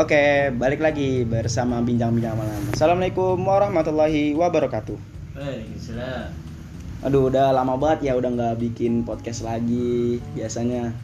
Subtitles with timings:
[0.00, 2.72] Oke, balik lagi bersama bincang-bincang malam.
[2.72, 4.96] Assalamualaikum warahmatullahi wabarakatuh.
[5.36, 6.32] Waalaikumsalam.
[7.04, 10.16] Aduh, udah lama banget ya udah nggak bikin podcast lagi.
[10.32, 10.96] Biasanya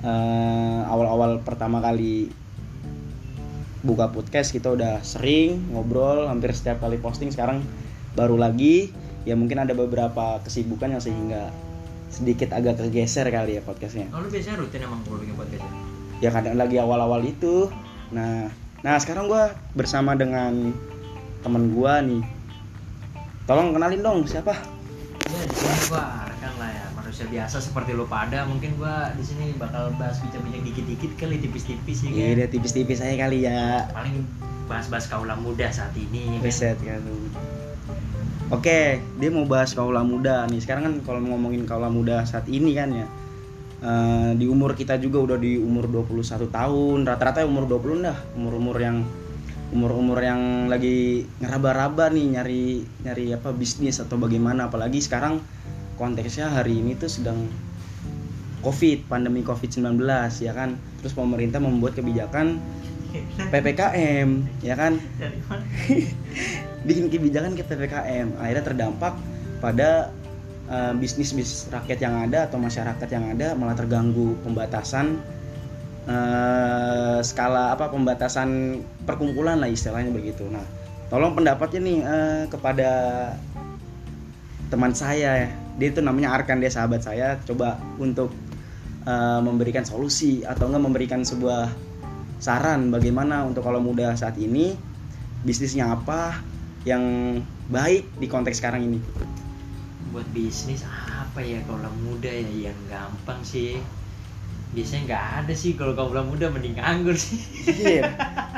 [0.00, 2.32] eh, awal-awal pertama kali
[3.84, 7.28] buka podcast kita udah sering ngobrol hampir setiap kali posting.
[7.28, 7.60] Sekarang
[8.16, 8.88] baru lagi
[9.28, 11.52] ya mungkin ada beberapa kesibukan yang sehingga
[12.08, 14.08] sedikit agak kegeser kali ya podcastnya.
[14.08, 15.72] Lu biasanya rutin emang kalau bikin podcast ya?
[16.20, 17.68] ya kadang lagi awal-awal itu
[18.10, 18.50] nah
[18.82, 20.74] nah sekarang gua bersama dengan
[21.40, 22.22] temen gua nih
[23.46, 24.54] tolong kenalin dong siapa
[25.30, 29.22] Ya di sini gua rekan lah ya manusia biasa seperti lu pada mungkin gua di
[29.22, 32.18] sini bakal bahas bincang-bincang dikit-dikit kali tipis-tipis ya kan.
[32.18, 33.86] Iya, tipis-tipis aja kali ya.
[33.94, 34.26] Paling
[34.66, 36.46] bahas-bahas kaula muda saat ini ya kan.
[36.50, 36.98] Riset kan.
[38.50, 40.58] Oke, dia mau bahas kaula muda nih.
[40.58, 43.06] Sekarang kan kalau ngomongin kaula muda saat ini kan ya.
[43.80, 46.98] Eh, di umur kita juga udah di umur 21 tahun.
[47.04, 48.18] Rata-rata umur 20 dah.
[48.36, 49.04] Umur-umur yang
[49.70, 52.64] umur-umur yang lagi ngeraba-raba nih nyari
[53.06, 55.38] nyari apa bisnis atau bagaimana apalagi sekarang
[55.94, 57.46] konteksnya hari ini tuh sedang
[58.60, 60.04] Covid, pandemi Covid-19
[60.44, 60.76] ya kan.
[61.00, 62.60] Terus pemerintah membuat kebijakan
[63.52, 64.28] PPKM
[64.62, 64.98] ya kan
[66.86, 69.14] bikin kebijakan ke PPKM akhirnya terdampak
[69.60, 70.14] pada
[70.70, 75.18] eh, bisnis bisnis rakyat yang ada atau masyarakat yang ada malah terganggu pembatasan
[76.06, 80.46] eh, skala apa pembatasan perkumpulan lah istilahnya begitu.
[80.48, 80.64] Nah
[81.10, 82.90] tolong pendapatnya nih eh, kepada
[84.70, 85.50] teman saya ya.
[85.80, 87.36] dia itu namanya Arkan dia sahabat saya.
[87.42, 88.30] Coba untuk
[89.04, 91.90] eh, memberikan solusi atau enggak memberikan sebuah
[92.40, 94.72] saran bagaimana untuk kalau muda saat ini
[95.44, 96.40] bisnisnya apa
[96.88, 97.36] yang
[97.68, 98.98] baik di konteks sekarang ini
[100.10, 103.78] Buat bisnis apa ya kaula muda ya yang gampang sih.
[104.70, 107.38] Biasanya nggak ada sih kalau kaula muda mending nganggur sih.
[107.70, 108.06] Iya,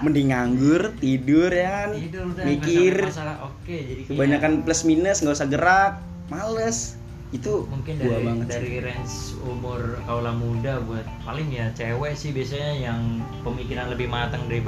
[0.03, 5.23] mending nganggur tidur ya kan Tidur udah mikir sampai masalah oke jadi kebanyakan plus minus
[5.23, 5.93] nggak usah gerak
[6.27, 6.99] males
[7.33, 8.53] itu mungkin dari banget sih.
[8.61, 9.15] dari range
[9.47, 13.01] umur kaula muda buat paling ya cewek sih biasanya yang
[13.41, 14.61] pemikiran lebih matang dari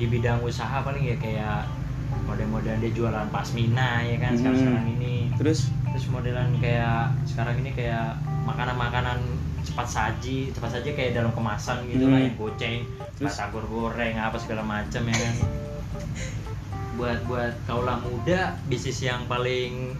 [0.00, 1.68] di bidang usaha paling ya kayak
[2.26, 4.94] model-model dia jualan pasmina ya kan sekarang sekarang Hmm.
[4.98, 9.20] ini terus terus modelan kayak sekarang ini kayak makanan-makanan
[9.62, 12.26] cepat saji cepat saji kayak dalam kemasan gitu lah Hmm.
[12.26, 12.80] yang goceng
[13.14, 13.28] Terus?
[13.30, 15.36] batagor goreng apa segala macam ya kan
[16.92, 19.96] buat buat kaula muda bisnis yang paling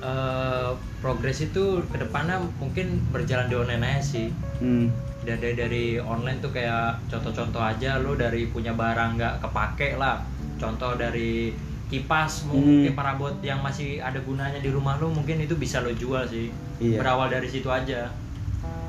[0.00, 0.70] eh,
[1.00, 4.28] progres itu ke depannya mungkin berjalan di online aja sih
[4.62, 4.86] hmm,
[5.22, 10.22] dari dari online tuh kayak contoh-contoh aja lo dari punya barang nggak kepake lah
[10.56, 11.52] contoh dari
[11.86, 12.50] kipas Hmm.
[12.52, 16.50] mungkin parabot yang masih ada gunanya di rumah lo mungkin itu bisa lo jual sih
[16.76, 16.98] Iya.
[16.98, 18.10] berawal dari situ aja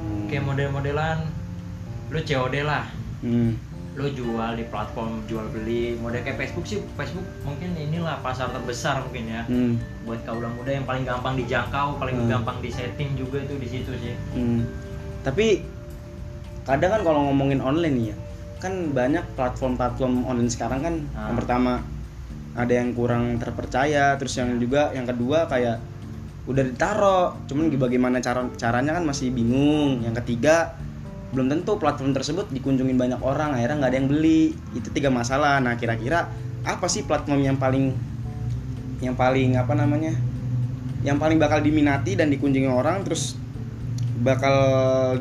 [0.01, 1.23] hmm, kayak model-modelan
[2.07, 2.89] lo COD lah
[3.21, 3.51] hmm,
[3.93, 9.01] lo jual di platform jual beli model kayak Facebook sih Facebook mungkin inilah pasar terbesar
[9.01, 12.29] mungkin ya hmm, buat kaulah muda yang paling gampang dijangkau paling Hmm.
[12.31, 14.61] gampang disetting juga itu di situ sih hmm.
[15.21, 15.61] tapi
[16.63, 18.15] kadang kan kalau ngomongin online ya
[18.57, 21.29] kan banyak platform-platform online sekarang kan Ah.
[21.29, 21.79] yang pertama
[22.57, 25.77] ada yang kurang terpercaya terus yang juga yang kedua kayak
[26.49, 30.01] udah ditaro cuman bagaimana cara caranya kan masih bingung.
[30.01, 30.73] Yang ketiga
[31.35, 34.57] belum tentu platform tersebut dikunjungin banyak orang akhirnya nggak ada yang beli.
[34.73, 35.61] Itu tiga masalah.
[35.61, 36.33] Nah kira-kira
[36.65, 37.93] apa sih platform yang paling
[39.05, 40.17] yang paling apa namanya?
[41.05, 43.37] Yang paling bakal diminati dan dikunjungi orang terus
[44.25, 44.57] bakal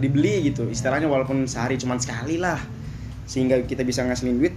[0.01, 0.65] dibeli gitu.
[0.73, 2.57] Istilahnya walaupun sehari cuman sekali lah
[3.29, 4.57] sehingga kita bisa ngasilin duit.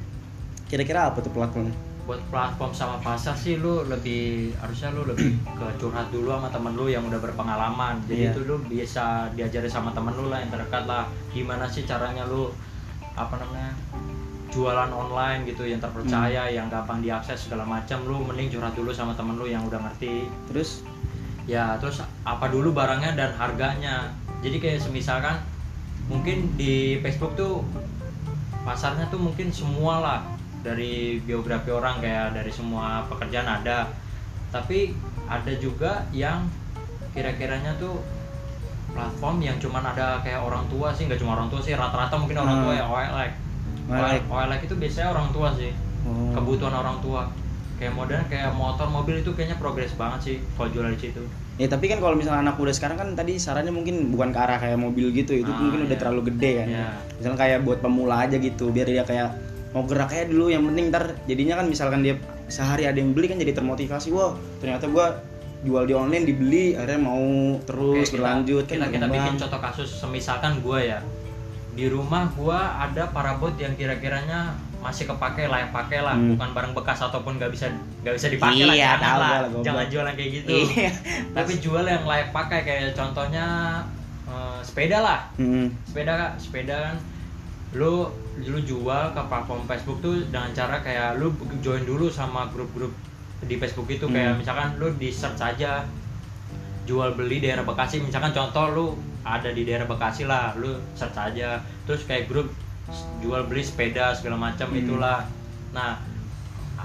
[0.70, 5.66] Kira-kira apa tuh platformnya buat platform sama pasar sih lu lebih harusnya lu lebih ke
[5.78, 8.02] curhat dulu sama temen lu yang udah berpengalaman.
[8.10, 11.06] Jadi itu lu bisa diajari sama temen lu lah yang terdekat lah.
[11.30, 12.50] Gimana sih caranya lu
[13.14, 13.78] apa namanya
[14.50, 18.02] jualan online gitu yang terpercaya yang gampang diakses segala macam.
[18.02, 20.26] Lu mending curhat dulu sama temen lu yang udah ngerti.
[20.50, 20.82] Terus?
[21.46, 24.18] Ya terus apa dulu barangnya dan harganya.
[24.42, 25.38] Jadi kayak semisalkan
[26.10, 27.62] mungkin di Facebook tuh
[28.66, 33.88] pasarnya tuh mungkin semua lah dari biografi orang kayak dari semua pekerjaan ada
[34.50, 34.92] tapi
[35.26, 36.50] ada juga yang
[37.10, 38.02] kira-kiranya tuh
[38.90, 42.38] platform yang cuman ada kayak orang tua sih nggak cuma orang tua sih rata-rata mungkin
[42.38, 42.80] orang tua Hmm.
[42.80, 43.32] ya OLX
[43.88, 44.22] OLX.
[44.28, 45.72] OLX itu biasanya orang tua sih
[46.02, 46.32] Oh.
[46.34, 47.28] kebutuhan orang tua
[47.76, 51.24] kayak modern kayak motor mobil itu kayaknya progres banget sih kalau jual di situ
[51.56, 54.58] ya tapi kan kalau misalnya anak muda sekarang kan tadi sarannya mungkin bukan ke arah
[54.58, 56.00] kayak mobil gitu itu Ah, mungkin udah iya.
[56.00, 56.88] terlalu gede kan Iya.
[57.16, 59.30] misalnya kayak buat pemula aja gitu biar dia kayak
[59.70, 63.28] mau gerak aja dulu yang penting ntar jadinya kan misalkan dia sehari ada yang beli
[63.28, 65.22] kan jadi termotivasi wah ternyata gua
[65.60, 67.22] jual di online dibeli akhirnya mau
[67.62, 69.38] terus Oke, kita- berlanjut kita, kan kita bikin berkembang.
[69.40, 71.00] contoh kasus semisalkan gue ya
[71.70, 76.34] di rumah gua ada parabot yang kira-kiranya masih kepake layak pakai lah Hmm.
[76.34, 77.68] bukan barang bekas ataupun nggak bisa
[78.02, 80.92] nggak bisa dipakai lah Iya, jangan tahu lah gua lah, jangan jualan kayak gitu Iya.
[81.36, 83.46] tapi jual yang layak pakai kayak contohnya
[84.26, 85.68] eh, sepeda lah Hmm.
[85.84, 86.96] sepeda sepeda kan
[87.72, 88.08] lu
[88.46, 92.94] lu jual ke platform Facebook tuh dengan cara kayak lu join dulu sama grup-grup
[93.40, 94.40] di Facebook itu kayak Hmm.
[94.40, 95.84] misalkan lu di search aja
[96.84, 98.86] jual beli daerah Bekasi misalkan contoh lu
[99.22, 102.50] ada di daerah Bekasi lah lu search aja terus kayak grup
[103.20, 104.82] jual beli sepeda segala macam Hmm.
[104.82, 105.24] itulah
[105.72, 106.00] nah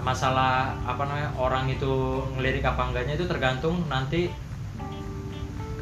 [0.03, 4.29] masalah apa namanya orang itu ngelirik apa enggaknya itu tergantung nanti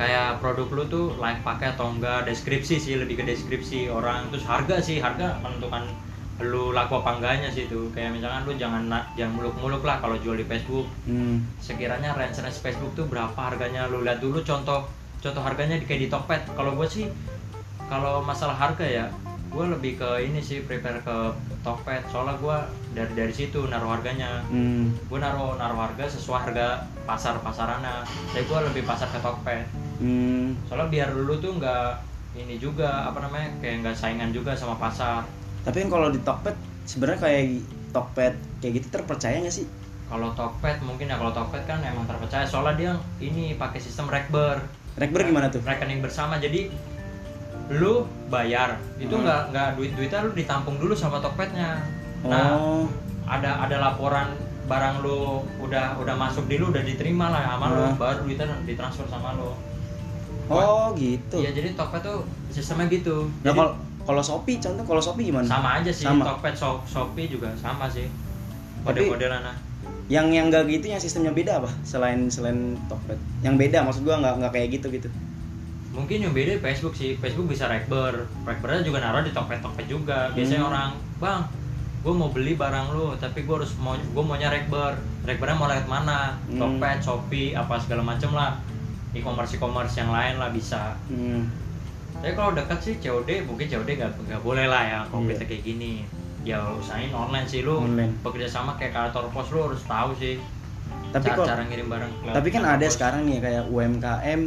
[0.03, 2.27] kayak produk lu tuh layak pakai atau enggak?
[2.27, 4.27] Deskripsi sih lebih ke deskripsi orang.
[4.35, 5.87] Terus harga sih harga menentukan
[6.43, 10.35] lu laku apa enggaknya sih itu kayak misalkan lu jangan jangan muluk-muluk lah kalau jual
[10.35, 10.91] di Facebook.
[11.07, 11.47] Hmm.
[11.63, 13.87] sekiranya range range Facebook tuh berapa harganya?
[13.87, 14.91] Lu lihat dulu contoh
[15.23, 16.51] contoh harganya di kayak di Tokped.
[16.59, 17.07] Kalau gue sih
[17.87, 19.07] kalau masalah harga ya
[19.53, 21.17] gue lebih ke ini sih prepare ke
[21.63, 22.11] Tokped.
[22.11, 22.57] Soalnya gue
[22.99, 24.43] dari dari situ naruh harganya.
[24.51, 24.91] Hmm.
[25.07, 29.67] gue naruh naruh harga sesuai harga pasar pasarannya jadi gue lebih pasar ke Tokped
[30.03, 30.59] Hmm.
[30.67, 31.87] soalnya biar dulu tuh nggak
[32.35, 35.23] ini juga apa namanya kayak nggak saingan juga sama pasar
[35.63, 37.43] Tapi kan kalau di Tokped sebenarnya kayak
[37.91, 39.67] Tokped kayak gitu terpercaya nggak sih?
[40.09, 44.59] kalau Tokped mungkin ya kalau Tokped kan emang terpercaya soalnya dia ini pakai sistem rekber
[44.93, 45.63] Rekber gimana tuh?
[45.63, 46.69] rekening bersama jadi
[47.71, 49.23] lu bayar itu Hmm.
[49.23, 51.79] nggak nggak duit duitnya lu ditampung dulu sama Tokpednya
[52.23, 52.85] nah Oh.
[53.25, 57.83] ada ada laporan barang lu udah udah masuk di lu udah diterima lah sama lu
[57.85, 57.97] Hmm.
[57.97, 59.53] baru duitnya ditransfer sama lu
[60.45, 61.37] Oh, gitu.
[61.37, 62.19] Iya jadi Tokped tuh
[62.49, 63.73] sistemnya gitu Nah, kalau
[64.03, 65.47] kalau Shopee contoh kalau Shopee gimana?
[65.47, 66.27] sama aja sih Sama.
[66.27, 68.11] Tokped Shop- Shopee juga sama sih
[68.83, 69.57] kode-kode lah nah
[70.07, 71.71] Yang yang enggak gitu yang sistemnya beda apa?
[71.83, 73.17] Selain selain Tokped.
[73.41, 75.09] Yang beda maksud gua nggak nggak kayak gitu gitu.
[75.93, 80.33] mungkin yang beda Facebook sih Facebook bisa rekber rekbernya juga naruh di tokped tokped juga
[80.33, 80.71] biasanya Hmm.
[80.71, 81.41] orang bang
[82.01, 85.85] gue mau beli barang lu tapi gue harus mau gue maunya rekber rekbernya mau lewat
[85.87, 86.57] mana Hmm.
[86.57, 88.57] tokped shopee apa segala macem lah
[89.13, 91.49] e-commerce e-commerce yang lain lah bisa Hmm.
[92.15, 95.63] tapi kalau dekat sih COD mungkin COD gak, nggak boleh lah ya kalau kita kayak
[95.63, 96.05] gini
[96.43, 98.11] ya usahain online sih lu Online.
[98.21, 100.37] bekerja sama kayak kantor pos lu harus tahu sih
[101.11, 102.95] Tapi cara, cara ngirim barang tapi kan ada pos.
[102.95, 104.41] sekarang nih kayak UMKM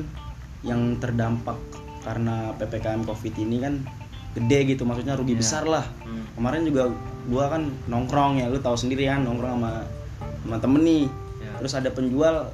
[0.61, 1.55] yang terdampak
[2.01, 3.73] karena PPKM Covid ini kan
[4.33, 5.39] gede gitu maksudnya rugi Iya.
[5.39, 5.85] besar lah.
[6.01, 6.25] Hmm.
[6.33, 6.91] Kemarin juga
[7.25, 9.71] gua kan nongkrong ya, lu tahu sendiri kan nongkrong sama
[10.43, 11.05] sama temen nih.
[11.39, 11.53] Ya.
[11.55, 12.51] Terus ada penjual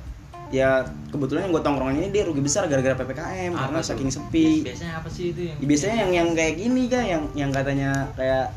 [0.51, 3.87] ya kebetulan yang gue tongkrongin ini dia rugi besar gara-gara PPKM Apa karena tuh?
[3.89, 4.47] saking sepi.
[4.61, 7.91] biasanya apa sih itu yang Ya, biasanya yang yang kayak gini kan yang yang katanya
[8.13, 8.51] kayak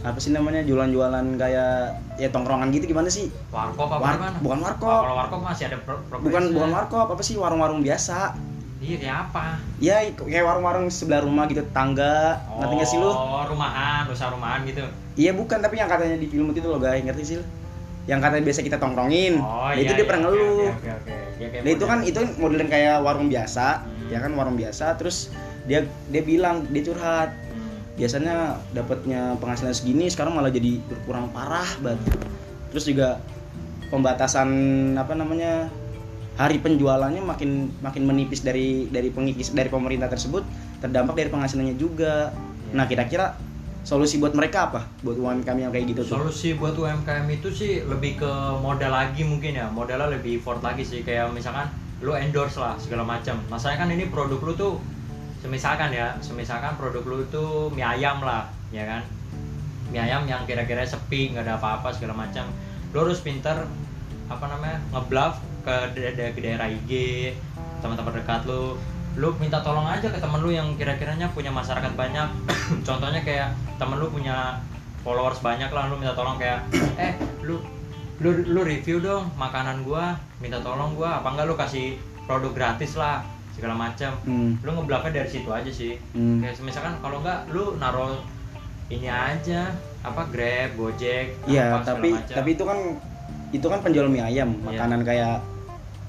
[0.00, 1.72] apa sih namanya jualan-jualan kayak
[2.16, 3.32] ya tongkrongan gitu gimana sih?
[3.48, 5.00] warkop apa War- gimana bukan Oh, warkop.
[5.02, 8.36] kalau warkop masih ada pro Bukan bukan warkop, apa sih warung-warung biasa.
[8.78, 9.44] iya kayak apa
[9.76, 13.08] Ya kayak warung-warung sebelah rumah gitu tangga, ngerti nggak sih lu?
[13.08, 14.84] oh rumahan usaha rumahan gitu
[15.16, 17.44] Iya bukan, tapi yang katanya di film itu loh guys, ngerti sih lu?
[18.10, 19.34] Yang katanya biasa kita tongkrongin.
[19.38, 20.66] oh Nah, iya itu dia iya, pernah ngeluh.
[20.68, 22.10] oke oke oke Ya, kayak Nah itu kan model.
[22.10, 24.08] itu modelan kayak warung biasa, Hmm.
[24.10, 24.86] ya kan warung biasa.
[24.96, 25.30] Terus
[25.64, 25.80] dia
[26.10, 27.70] dia bilang dia curhat Hmm.
[27.94, 28.34] biasanya
[28.70, 32.02] dapatnya penghasilan segini sekarang malah jadi berkurang parah banget.
[32.68, 33.22] Terus juga
[33.88, 34.48] pembatasan
[34.94, 35.70] apa namanya
[36.34, 40.42] hari penjualannya makin makin menipis dari dari pengikis dari pemerintah tersebut
[40.78, 42.32] terdampak dari penghasilannya juga.
[42.70, 43.34] Nah kira-kira
[43.82, 44.80] solusi buat mereka apa?
[45.00, 46.20] Buat UMKM yang kayak gitu tuh?
[46.20, 49.66] solusi buat UMKM itu sih lebih ke modal lagi mungkin ya.
[49.72, 51.00] Modalnya lebih effort lagi sih.
[51.02, 51.68] Kayak misalkan
[52.00, 53.36] lu endorse lah segala macam.
[53.48, 54.72] Masalahnya kan ini produk lu tuh
[55.40, 56.16] semisalkan ya.
[56.20, 59.02] Semisalkan produk lu tuh mie ayam lah ya kan?
[59.90, 62.46] Mie ayam yang kira-kira sepi nggak ada apa-apa segala macam.
[62.92, 63.64] Lu harus pinter
[64.30, 66.90] apa namanya ngebluff ke, da- ke daerah IG
[67.80, 68.76] teman-teman dekat lu
[69.16, 72.28] lu minta tolong aja ke temen lu yang kira-kiranya punya masyarakat banyak
[72.86, 74.62] contohnya kayak temen lu punya
[75.00, 76.62] followers banyak lah lu minta tolong kayak
[77.00, 77.12] eh
[77.42, 77.58] lu
[78.18, 81.86] lu lu review dong makanan gua minta tolong gua apa enggak lu kasih
[82.24, 84.54] produk gratis lah segala macam Hmm.
[84.58, 86.38] lu ngebluffnya dari situ aja sih Hmm.
[86.38, 88.14] kayak misalkan kalau enggak lu naruh
[88.86, 92.34] ini aja apa grab gojek Iya, tapi macam.
[92.34, 92.78] tapi itu kan
[93.50, 94.64] itu kan penjual mie ayam, Iya.
[94.64, 95.42] makanan kayak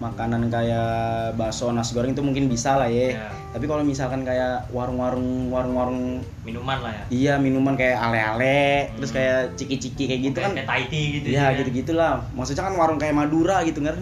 [0.01, 0.89] makanan kayak
[1.37, 3.13] bakso, nasi goreng itu mungkin bisa lah ya.
[3.13, 3.27] Iya.
[3.53, 8.97] Tapi kalau misalkan kayak warung-warung warung-warung minuman lah ya iya minuman kayak ale-ale, Hmm.
[8.97, 10.51] terus kayak ciki-ciki kayak gitu kan.
[10.57, 11.57] kayak Thai tea gitu Iya, kan.
[11.61, 12.13] gitu-gitulah.
[12.33, 14.01] Maksudnya kan warung kayak Madura gitu kan.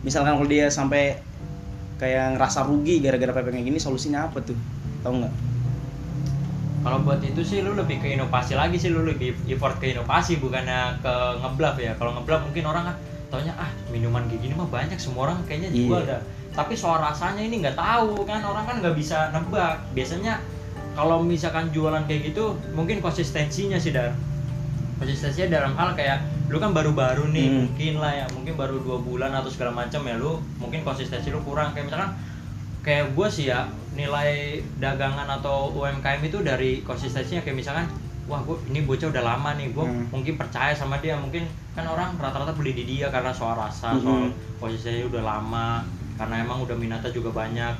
[0.00, 1.20] Misalkan kalau dia sampai
[2.00, 4.56] kayak ngerasa rugi gara-gara PPKM kayak gini, solusinya apa tuh?
[5.04, 5.34] Tahu nggak?
[6.80, 10.38] Kalau buat itu sih lu lebih ke inovasi lagi sih lu lebih effort ke inovasi
[10.38, 11.92] bukannya ke ngebluff ya.
[11.98, 15.70] Kalau ngebluff mungkin orang kan taunya ah minuman kayak gini mah banyak semua orang kayaknya
[15.70, 16.08] jual Iya.
[16.08, 16.20] dah.
[16.54, 19.82] Tapi soal rasanya ini nggak tahu kan orang kan nggak bisa nebak.
[19.92, 20.40] Biasanya
[20.92, 24.16] kalau misalkan jualan kayak gitu mungkin konsistensinya sih dar
[24.96, 26.18] konsistensinya dalam hal kayak
[26.48, 27.58] lu kan baru-baru nih Hmm.
[27.66, 31.42] mungkin lah ya mungkin baru dua bulan atau segala macam ya lu mungkin konsistensi lu
[31.42, 32.10] kurang kayak misalkan
[32.80, 37.86] kayak gue sih ya nilai dagangan atau UMKM itu dari konsistensinya kayak misalkan
[38.26, 40.06] wah gue ini bocah udah lama nih gue Hmm.
[40.10, 41.14] mungkin percaya sama dia.
[41.14, 44.02] Mungkin kan orang rata-rata beli di dia karena soal rasa Hmm.
[44.02, 44.22] soal
[44.58, 45.86] konsistensi udah lama
[46.18, 47.74] karena emang udah minatnya juga banyak.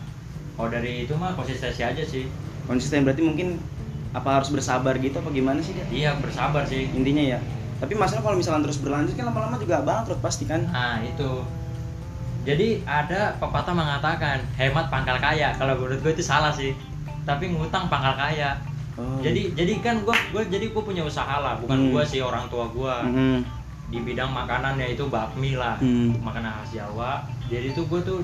[0.56, 2.30] Kalau dari itu mah konsistensi aja sih.
[2.64, 3.58] Konsisten berarti mungkin
[4.10, 6.88] apa harus bersabar gitu apa gimana sih dia iya bersabar sih.
[6.90, 7.38] Intinya ya.
[7.76, 10.64] Tapi masalah kalau misalnya terus berlanjut kan lama-lama juga bangkrut pasti kan?
[10.70, 11.44] Nah itu.
[12.46, 15.50] Jadi ada pepatah mengatakan hemat pangkal kaya.
[15.58, 16.72] Kalau menurut gue itu salah sih.
[17.26, 18.54] Tapi ngutang pangkal kaya
[18.96, 19.18] oh.
[19.18, 21.62] Jadi jadi kan gue gue jadi gue punya usaha lah Hmm.
[21.62, 23.36] Bukan gue sih orang tua gue Mm-mm.
[23.86, 26.16] Di bidang makanan yaitu bakmi lah Hmm.
[26.18, 28.20] Makanan khas Jawa Jadi itu gue tuh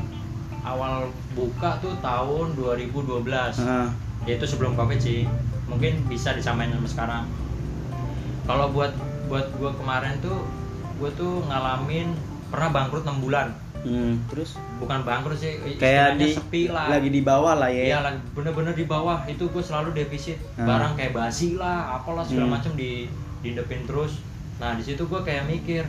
[0.62, 3.22] awal buka tuh tahun 2012
[3.60, 3.88] Ah.
[4.22, 5.24] Yaitu sebelum covid sih
[5.64, 7.24] Mungkin bisa disamain sama sekarang
[8.42, 8.92] Kalau buat
[9.26, 10.42] buat gue kemarin tuh
[10.96, 12.12] Gue tuh ngalamin
[12.46, 13.50] pernah bangkrut 6 bulan
[13.82, 14.14] Hmm.
[14.30, 16.86] terus bukan bangkrut sih kayak di sepi lah.
[16.86, 19.26] lagi di bawah lah Iya ya lah bener-bener di bawah.
[19.26, 20.38] Itu gue selalu defisit.
[20.54, 20.70] Hmm.
[20.70, 22.54] barang kayak basi lah apalah segala Hmm.
[22.56, 23.10] macam di
[23.40, 24.22] diindepin terus.
[24.56, 25.82] Nah di situ gue kayak mikir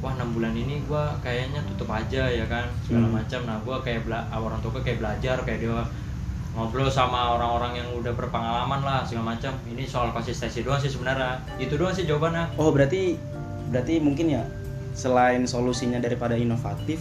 [0.00, 3.16] wah enam bulan ini gue kayaknya tutup aja ya kan segala Hmm.
[3.18, 5.84] macam nah gue kayak bela orang tua kayak belajar kayak dia
[6.52, 11.44] ngobrol sama orang-orang yang udah berpengalaman lah segala macam ini soal konsistensi doang sih sebenarnya.
[11.56, 12.56] Itu doang sih jawabannya.
[12.56, 13.16] Oh berarti
[13.68, 14.42] berarti mungkin ya
[14.92, 17.00] selain solusinya daripada inovatif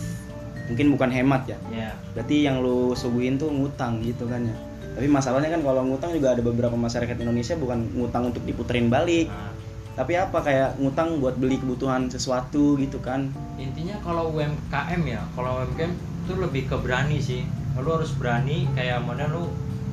[0.71, 1.57] mungkin bukan hemat ya.
[1.71, 4.55] Ya berarti yang lu suguhin tuh ngutang gitu kan ya.
[4.95, 9.31] Tapi masalahnya kan kalau ngutang juga ada beberapa masyarakat Indonesia bukan ngutang untuk diputerin balik.
[9.31, 9.51] Nah,
[9.95, 13.31] tapi apa kayak ngutang buat beli kebutuhan sesuatu gitu kan?
[13.59, 15.91] Intinya kalau UMKM ya kalau UMKM
[16.27, 17.43] itu lebih ke berani sih.
[17.79, 19.43] Lu harus berani kayak model lu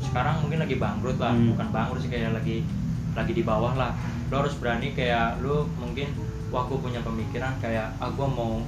[0.02, 1.34] sekarang mungkin lagi bangkrut lah.
[1.34, 1.54] Hmm.
[1.54, 2.62] bukan bangkrut sih kayak lagi
[3.14, 3.94] lagi di bawah lah.
[4.30, 6.10] Lu harus berani kayak lu mungkin
[6.48, 8.60] wah gua punya pemikiran kayak ah gua mau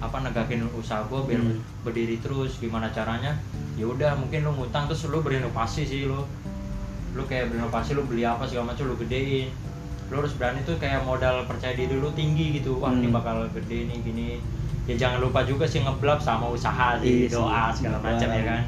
[0.00, 1.60] apa negakin usaha gua biar Hmm.
[1.82, 3.36] berdiri terus gimana caranya?
[3.74, 6.24] Ya udah mungkin lu ngutang terus lu berinovasi sih lu.
[7.12, 9.52] Lu kayak berinovasi lu beli apa segala macam lu gedein.
[10.08, 12.78] Lu harus berani tuh kayak modal percaya diri lu tinggi gitu.
[12.78, 13.14] Wah ini Hmm.
[13.14, 14.28] bakal gede nih gini.
[14.84, 18.42] Ya jangan lupa juga sih ngeblab sama usaha sih Iya sih, doa segala macam ya
[18.44, 18.60] kan?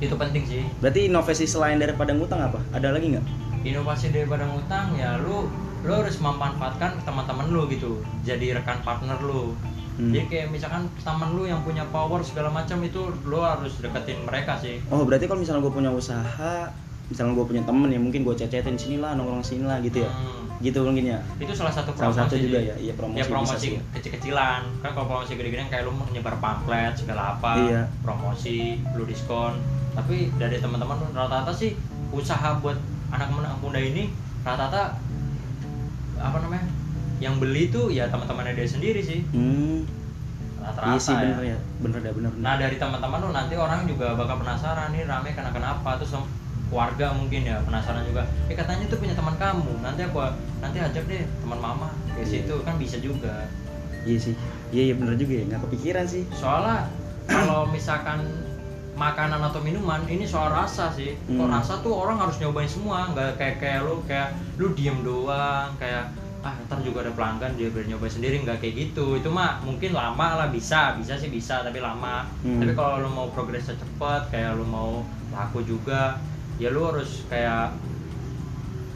[0.00, 0.62] Itu penting sih.
[0.78, 2.60] Berarti inovasi selain daripada ngutang apa?
[2.72, 3.24] Ada lagi nggak?
[3.62, 5.48] Inovasi daripada ngutang ya lu
[5.84, 9.52] lu harus memanfaatkan teman-teman lu gitu jadi rekan partner lu
[9.94, 10.10] Hmm.
[10.10, 14.58] jadi kayak misalkan teman lu yang punya power segala macam itu lu harus deketin mereka
[14.58, 14.82] sih.
[14.90, 16.66] Oh berarti kalau misalnya gue punya usaha
[17.06, 20.10] misalnya gue punya temen ya mungkin gue cecetin sini lah nongkrong sini lah gitu ya?
[20.10, 20.50] Hmm.
[20.58, 21.22] gitu mungkin ya?
[21.38, 24.60] Itu salah satu promosi Salah satu juga ya, iya, promosi ya promosi kecil-kecilan.
[24.82, 27.82] Kan kalau promosi gede-gedean kayak lu nyebar pamflet segala apa Iya.
[28.02, 29.62] promosi lu diskon.
[29.94, 31.78] Tapi dari teman-teman rata-rata sih
[32.10, 32.74] usaha buat
[33.14, 34.10] anak anak muda ini
[34.42, 34.98] rata-rata
[36.24, 36.66] apa namanya
[37.20, 39.84] yang beli tuh ya teman-temannya dia sendiri sih hmm
[40.58, 41.20] rata-rata iya sih ya.
[41.20, 45.04] bener ya bener dah bener Nah dari teman-teman lu nanti orang juga bakal penasaran nih
[45.04, 46.16] rame karena kenapa terus
[46.64, 48.24] keluarga mungkin ya penasaran juga.
[48.48, 49.78] Eh katanya tuh punya teman kamu.
[49.78, 50.18] Nanti aku
[50.58, 52.42] nanti ajak deh teman mama ke Iya.
[52.42, 53.44] situ kan bisa juga.
[54.04, 54.32] iya sih
[54.68, 56.88] iya iya bener juga ya nggak kepikiran sih Soalnya
[57.24, 58.20] kalau misalkan
[58.94, 61.18] makanan atau minuman ini soal rasa sih.
[61.26, 61.50] Kok Hmm.
[61.50, 66.14] rasa tuh orang harus nyobain semua, nggak kayak kayak lu kayak lu diem doang kayak
[66.44, 68.38] ah ntar juga ada pelanggan dia biar nyobain sendiri.
[68.46, 69.18] Nggak kayak gitu.
[69.18, 72.22] Itu mah mungkin lama lah bisa bisa sih bisa tapi lama.
[72.46, 72.62] Hmm.
[72.62, 75.02] tapi kalau lu mau progresnya cepet kayak lu mau
[75.34, 76.14] laku juga
[76.62, 77.74] ya lu harus kayak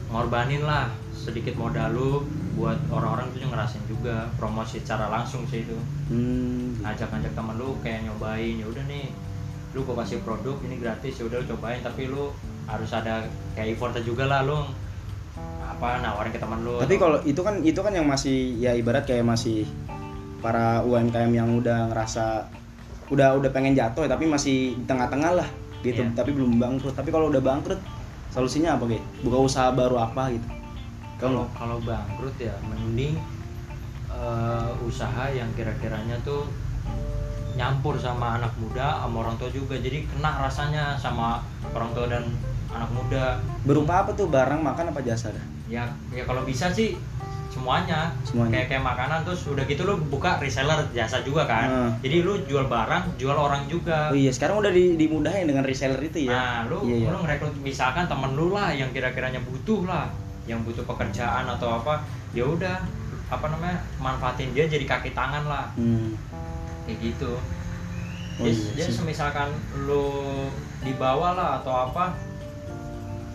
[0.09, 2.11] ngorbanin lah sedikit modal lu
[2.55, 4.31] buat orang-orang tuh ngerasain juga.
[4.39, 5.75] Promosi secara langsung sih itu.
[6.07, 6.79] Hmm.
[6.87, 9.11] Ngajak-ngajak temen lu kayak nyobain ya udah nih
[9.73, 11.81] lu gua kasih produk ini gratis ya udah lu cobain.
[11.81, 12.33] Tapi lu
[12.69, 13.25] harus ada
[13.57, 14.61] kayak effortnya juga lah lu
[15.59, 19.07] apa nawarin ke teman lu tapi kalau itu kan itu kan yang masih ya ibarat
[19.07, 19.63] kayak masih
[20.43, 22.51] para UMKM yang udah ngerasa
[23.09, 25.49] udah udah pengen jatuh tapi masih di tengah-tengah lah
[25.79, 26.03] gitu.
[26.03, 26.11] Iya.
[26.15, 26.95] tapi belum bangkrut.
[26.95, 27.79] Tapi kalau udah bangkrut
[28.29, 30.47] solusinya apa gitu buka usaha baru apa gitu?
[31.19, 33.17] Kalau kalau bangkrut ya mending
[34.11, 36.47] eh, usaha yang kira-kiranya tuh
[37.59, 39.75] nyampur sama anak muda sama orang tua juga.
[39.75, 42.23] Jadi kena rasanya sama orang tua dan
[42.71, 43.35] anak muda.
[43.61, 44.25] Berupa apa tuh?
[44.25, 45.45] Barang makan apa jasa dah?
[45.67, 46.95] Ya ya kalau bisa sih
[47.49, 48.61] semuanya, Semuanya.
[48.61, 51.65] kayak kayak makanan terus udah gitu lu buka reseller jasa juga kan.
[51.65, 51.91] Hmm.
[51.99, 54.07] jadi lu jual barang jual orang juga.
[54.07, 56.31] Oh iya sekarang udah di- dimudahin dengan reseller itu ya?
[56.31, 57.07] Nah lu Iya, iya.
[57.09, 60.07] lu ngerekrut misalkan temen lu lah yang kira-kiranya butuh lah.
[60.45, 62.79] Yang butuh pekerjaan atau apa ya udah
[63.29, 65.73] apa namanya manfaatin dia jadi kaki tangan lah.
[65.73, 66.13] Hmm.
[66.89, 67.37] Kayak gitu
[68.39, 69.51] Oh jadi, iya jadi semisalkan
[69.85, 70.09] lu
[70.81, 72.15] dibawa lah atau apa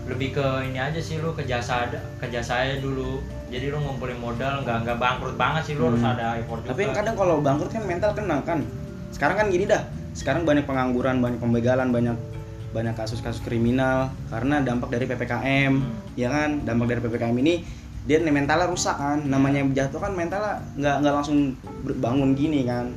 [0.04, 4.18] lebih ke ini aja sih lu ke jasa ke jasa aja dulu jadi lu ngumpulin
[4.18, 6.12] modal nggak nggak bangkrut banget sih lu harus Hmm.
[6.16, 8.60] ada effort juga Tapi kadang kalau bangkrut kan mental kena kan.
[9.14, 9.84] Sekarang kan gini dah.
[10.10, 12.16] Sekarang banyak pengangguran, banyak pembegalan, banyak
[12.74, 16.16] banyak kasus-kasus kriminal karena dampak dari PPKM, Hmm.
[16.18, 16.66] ya kan?
[16.66, 17.54] Dampak dari PPKM ini
[18.04, 19.22] dia nih mentalnya rusak kan.
[19.22, 21.54] Namanya jatuh kan mentalnya nggak nggak langsung
[22.00, 22.90] bangun gini kan.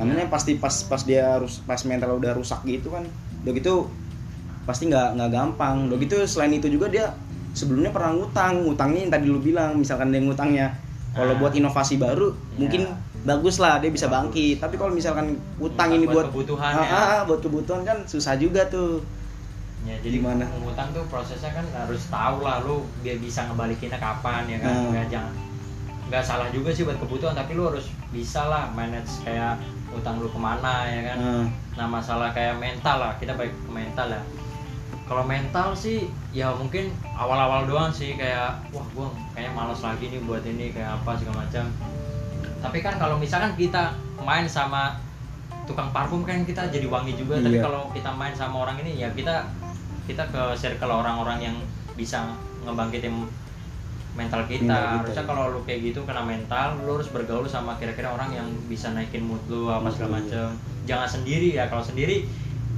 [0.00, 3.04] Namanya pasti pas pas dia harus pas mental udah rusak gitu kan.
[3.40, 3.74] Udah gitu
[4.64, 5.86] pasti nggak nggak gampang.
[5.86, 7.12] Udah gitu selain itu juga dia
[7.50, 10.66] sebelumnya pernah ngutang, ngutangnya yang tadi lu bilang, misalkan dia ngutangnya
[11.10, 11.38] kalau Ah.
[11.38, 12.56] buat inovasi baru Iya.
[12.56, 12.82] mungkin
[13.20, 14.32] bagus lah dia bisa Bagus.
[14.32, 14.56] bangkit.
[14.58, 15.26] Tapi kalau misalkan
[15.58, 16.94] utang ini buat buat kebutuhan Ah, ya.
[16.94, 19.04] ah, buat kebutuhan kan susah juga tuh.
[19.80, 20.44] ya jadi Gimana?
[20.54, 24.92] ngutang tuh prosesnya kan harus tahu lah lu biar bisa ngebalikinnya kapan ya kan Hmm.
[24.92, 25.32] nggak jangan
[26.04, 29.56] nggak salah juga sih buat kebutuhan tapi lu harus bisa lah manage kayak
[29.90, 31.18] utang lu ke mana ya kan?
[31.18, 31.44] Ah,
[31.78, 34.22] nah masalah kayak mental lah kita baik ke mental ya.
[35.10, 40.22] Kalau mental sih ya mungkin awal-awal doang sih kayak wah gua kayaknya malas lagi nih
[40.22, 41.64] buat ini kayak apa segala macam.
[42.62, 43.90] Tapi kan kalau misalkan kita
[44.22, 44.94] main sama
[45.66, 47.42] tukang parfum kan kita jadi wangi juga.
[47.42, 47.66] Tapi Iya.
[47.66, 49.50] kalau kita main sama orang ini ya kita
[50.06, 51.56] kita ke circle orang-orang yang
[51.98, 52.30] bisa
[52.62, 53.26] ngebangkitin
[54.12, 55.28] mental kita Mental kita, harusnya iya.
[55.28, 59.22] kalau lu kayak gitu kena mental lu harus bergaul sama kira-kira orang yang bisa naikin
[59.22, 60.16] mood lu apa segala iya.
[60.18, 60.46] macem
[60.82, 62.26] jangan sendiri ya kalau sendiri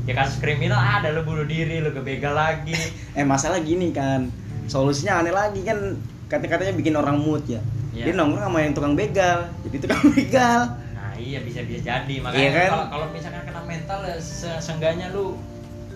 [0.03, 2.75] ya kasus kriminal ada lu bunuh diri lu kebegal lagi
[3.19, 4.29] Eh masalah gini kan,
[4.65, 5.97] solusinya aneh lagi kan
[6.27, 7.61] kata-katanya bikin orang mood ya.
[7.93, 8.09] Iya.
[8.09, 10.61] Dia nongkrong sama yang tukang begal, jadi tukang begal.
[10.93, 12.69] nah iya bisa bisa jadi makanya Iya kan?
[12.69, 15.37] kalau kalau misalkan kena mental ya se- seenggaknya lu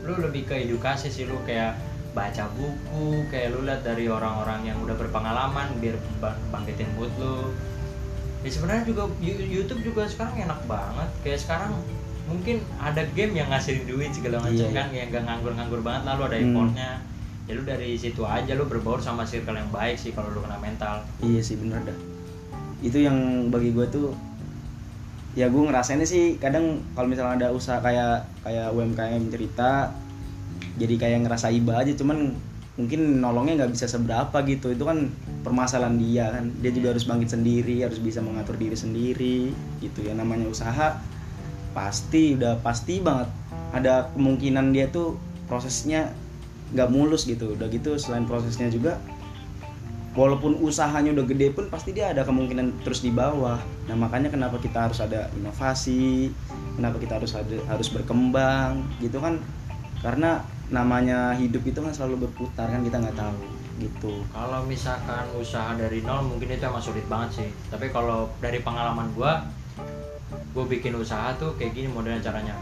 [0.01, 1.73] lu lebih ke edukasi sih lu kayak
[2.17, 7.53] baca buku kayak lu lihat dari orang-orang yang udah berpengalaman biar ba- bangkitin mood lu
[8.41, 11.77] ya sebenarnya juga YouTube juga sekarang enak banget kayak sekarang
[12.25, 14.75] mungkin ada game yang ngasihin duit segala macam Iya, iya.
[14.75, 16.47] kan yang gak nganggur-nganggur banget lalu ada Hmm.
[16.47, 16.91] effortnya
[17.45, 20.57] ya lu dari situ aja lu berbaur sama circle yang baik sih kalau lu kena
[20.57, 21.95] mental Iya sih bener dah.
[22.81, 23.15] Itu yang
[23.47, 24.11] bagi gue tuh
[25.33, 29.93] ya gue ngerasainnya sih kadang kalau misalnya ada usaha kayak kayak UMKM cerita
[30.77, 32.37] jadi kayak ngerasa iba aja cuman
[32.77, 34.73] mungkin nolongnya nggak bisa seberapa gitu.
[34.73, 35.09] Itu kan
[35.43, 36.53] permasalahan dia kan.
[36.61, 40.13] Dia juga harus bangkit sendiri harus bisa mengatur diri sendiri gitu ya.
[40.13, 41.01] Namanya usaha
[41.73, 43.29] pasti udah pasti banget.
[43.73, 45.17] Ada kemungkinan dia tuh
[45.49, 46.13] prosesnya
[46.77, 47.57] nggak mulus gitu.
[47.57, 49.01] Udah gitu selain prosesnya juga
[50.17, 53.61] walaupun usahanya udah gede pun pasti dia ada kemungkinan terus di bawah.
[53.89, 56.33] Nah makanya kenapa kita harus ada inovasi
[56.77, 59.41] kenapa kita harus ada harus berkembang gitu kan
[60.01, 63.39] karena namanya hidup itu kan selalu berputar kan kita nggak tahu
[63.77, 67.49] gitu Kalau misalkan usaha dari nol mungkin itu emang sulit banget sih.
[67.69, 69.45] Tapi kalau dari pengalaman gua,
[70.57, 72.57] gua bikin usaha tuh kayak gini modelnya caranya.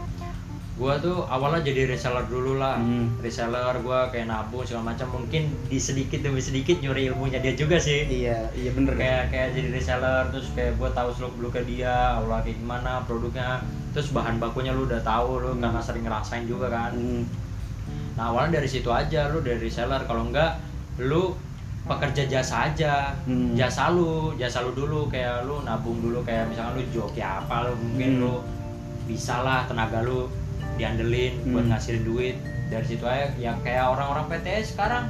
[0.75, 2.75] Gua tuh awalnya jadi reseller dulu lah.
[2.75, 3.07] Hmm.
[3.23, 5.07] Reseller gua kayak nabung segala macam.
[5.13, 8.03] Mungkin di sedikit demi sedikit nyuri ilmunya dia juga sih.
[8.05, 12.43] iya iya bener Kayak kayak jadi reseller terus kayak gua tahu seluk beluknya dia, awalnya
[12.43, 13.63] kayak gimana produknya.
[13.95, 15.63] Terus bahan bakunya lu udah tahu lu Hmm.
[15.63, 16.91] karena sering ngerasain juga kan.
[16.91, 17.23] Hmm,
[18.15, 20.59] Nah awalnya dari situ aja lu dari reseller kalau enggak
[20.99, 21.35] lu
[21.83, 23.55] pekerja jasa aja Hmm.
[23.55, 27.71] jasa lu jasa lu dulu kayak lu nabung dulu kayak misalkan lu joki apa lu
[27.71, 27.83] Hmm.
[27.85, 28.33] mungkin lu
[29.05, 30.27] bisa lah tenaga lu
[30.75, 31.71] diandelin buat Hmm.
[31.71, 32.35] ngasilin duit.
[32.65, 35.05] Dari situ aja ya kayak orang-orang PTS sekarang.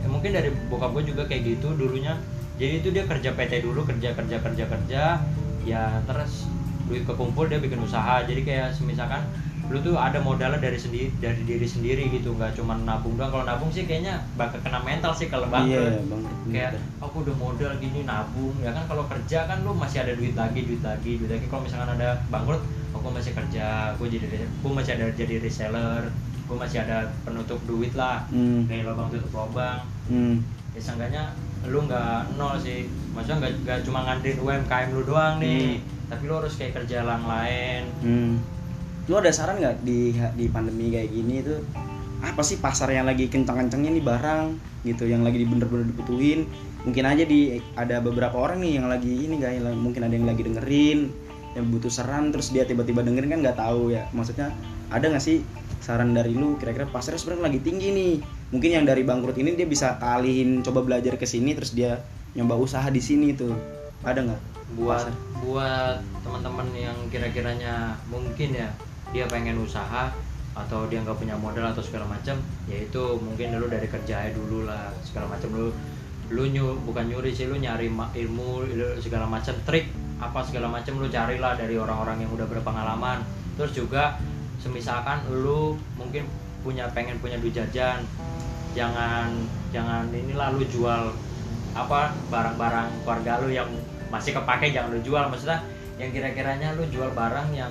[0.00, 2.16] Ya mungkin dari bokap gue juga kayak gitu dulunya.
[2.54, 5.02] Jadi itu dia kerja PT dulu kerja kerja kerja kerja.
[5.64, 6.46] Ya terus
[6.84, 8.20] duit kekumpul dia bikin usaha.
[8.22, 9.24] Jadi kayak misalkan
[9.64, 12.36] lu tuh ada modalnya dari sendiri dari diri sendiri gitu.
[12.36, 13.32] Nggak cuma nabung doang.
[13.32, 16.22] Kalau nabung sih kayaknya bakal kena mental sih kalau bangkrut iya bang
[16.52, 18.52] kayak aku udah modal gini nabung.
[18.60, 21.48] Ya kan kalau kerja kan lu masih ada duit lagi duit lagi duit lagi.
[21.48, 22.60] Kalau misalkan ada bangkrut
[22.94, 26.08] aku masih kerja gue jadi gue masih ada jadi reseller
[26.44, 28.28] gue masih ada penutup duit lah.
[28.28, 29.80] Hmm, dari lubang tutup lubang.
[30.12, 30.44] Hmm,
[30.76, 31.32] ya seenggaknya
[31.64, 32.84] lu nggak nol sih.
[33.16, 35.80] Maksudnya nggak nggak cuma ngandelin UMKM lu doang nih.
[36.12, 37.82] Tapi lu harus kayak kerja yang lain.
[38.04, 38.32] Hmm.
[39.04, 41.60] lu ada saran nggak di di pandemi kayak gini itu
[42.24, 44.44] apa sih pasar yang lagi kencang-kencangnya nih barang
[44.80, 46.48] gitu yang lagi bener-bener dibutuhin?
[46.88, 50.40] Mungkin aja di ada beberapa orang nih yang lagi ini guys mungkin ada yang lagi
[50.48, 51.12] dengerin
[51.54, 54.10] yang butuh saran terus dia tiba-tiba dengerin kan nggak tahu ya.
[54.10, 54.50] Maksudnya
[54.90, 55.42] ada nggak sih
[55.78, 56.58] saran dari lu?
[56.58, 58.14] Kira-kira pasarnya sebenarnya lagi tinggi nih.
[58.50, 62.02] Mungkin yang dari bangkrut ini dia bisa alihin coba belajar ke sini terus dia
[62.34, 63.54] nyoba usaha di sini tuh.
[64.02, 64.40] Ada nggak?
[64.74, 65.14] Buat Pasar.
[65.44, 68.68] buat teman-teman yang kira-kiranya mungkin ya
[69.14, 70.10] dia pengen usaha
[70.54, 72.38] atau dia nggak punya modal atau segala macam
[72.70, 75.48] ya itu mungkin dulu dari kerja aja dulu lah segala macam.
[75.54, 75.66] Lu
[76.32, 78.66] lu nyu bukan nyuri sih lu nyari ilmu
[78.98, 83.22] segala macam trik apa segala macam lu carilah dari orang-orang yang udah berpengalaman.
[83.54, 84.18] Terus juga
[84.58, 86.26] semisalkan lu mungkin
[86.64, 88.00] punya pengen punya duit jajan
[88.72, 89.28] jangan
[89.68, 91.12] jangan inilah lu jual
[91.76, 93.68] apa barang-barang keluarga lu yang
[94.10, 95.24] masih kepake jangan lu jual.
[95.26, 95.60] Maksudnya
[95.98, 97.70] yang kira-kiranya lu jual barang yang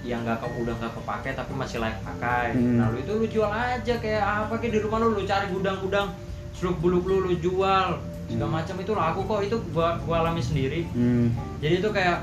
[0.00, 2.56] yang nggak ke- udah nggak kepake tapi masih layak pakai.
[2.56, 2.80] Hmm.
[2.80, 6.08] nah lu itu lu jual aja kayak apa kayak di rumah lu lu cari gudang-gudang
[6.56, 8.56] seluk beluk lu lu jual segala Hmm.
[8.56, 11.34] macam itu laku kok itu gua gua alami sendiri Hmm.
[11.58, 12.22] jadi itu kayak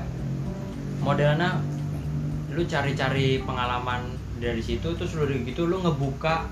[0.98, 1.60] modelnya
[2.48, 4.02] lu cari-cari pengalaman
[4.36, 6.48] dari situ terus lu gitu lu ngebuka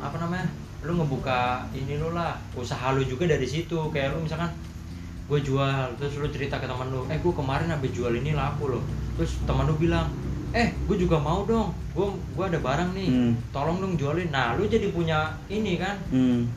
[0.00, 0.48] apa namanya
[0.82, 4.50] lu ngebuka ini lu lah usaha lu juga dari situ kayak lu misalkan
[5.22, 8.74] gue jual terus lu cerita ke teman lu eh gue kemarin habis jual ini laku
[8.74, 8.82] loh
[9.14, 10.10] terus teman lu bilang
[10.50, 13.32] eh gue juga mau dong gue gua ada barang nih Hmm.
[13.54, 16.50] tolong dong jualin nah lu jadi punya ini kan Hmm.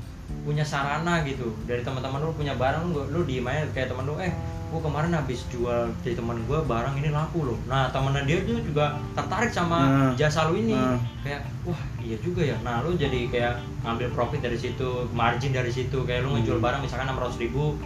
[0.44, 1.54] Punya sarana gitu.
[1.66, 3.66] Dari teman-teman lu punya barang lu lu diem aja.
[3.72, 4.30] Kayak teman lu eh
[4.66, 7.58] gua kemarin habis jual dari teman gua barang ini laku loh.
[7.66, 10.12] Nah temennya dia tuh juga tertarik sama Nah.
[10.14, 10.74] jasa lu ini.
[10.74, 10.98] Nah.
[11.22, 12.58] kayak wah iya juga ya.
[12.62, 15.98] Nah lu jadi kayak ngambil profit dari situ margin dari situ.
[16.04, 16.66] Kayak lu ngejual Hmm.
[16.66, 17.78] barang misalkan 600 ribu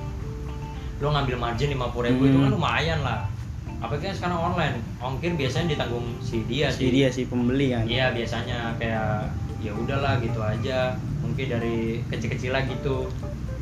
[1.00, 2.46] lu ngambil margin 50 ribu itu Hmm.
[2.46, 3.20] kan lumayan lah.
[3.80, 7.88] Apalagi kan sekarang online ongkir biasanya ditanggung si dia si dia si pembeli kan.
[7.88, 10.92] Iya biasanya kayak ya udahlah gitu aja
[11.48, 13.08] dari kecil-kecilan gitu.